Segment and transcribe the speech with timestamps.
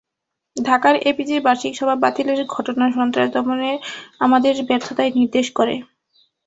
[0.57, 3.71] ঢাকায় এপিজির বার্ষিক সভা বাতিলের ঘটনা সন্ত্রাস দমনে
[4.19, 5.75] আমাদের ব্যর্থতাই নির্দেশ করে।